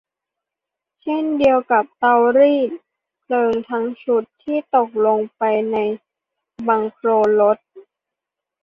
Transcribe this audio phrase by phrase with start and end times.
[1.01, 2.69] เช่นเดียวกับเตารีด
[3.21, 5.77] เพลิงทั้งชุดที่ตกลงไปใน
[6.67, 7.57] บังโคลนรถ